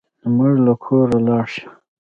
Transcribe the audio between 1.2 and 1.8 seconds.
لاړ شه.